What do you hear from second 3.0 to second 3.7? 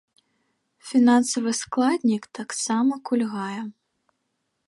кульгае.